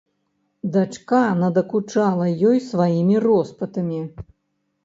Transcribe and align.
Дачка 0.77 1.19
надакучала 1.41 2.27
ёй 2.53 2.57
сваімі 2.71 3.15
роспытамі. 3.27 4.01